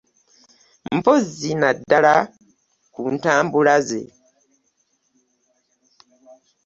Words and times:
Mpozzi 0.97 1.49
naddala 1.61 2.15
ku 2.93 3.01
ntambula 3.13 3.75
ze. 3.87 4.01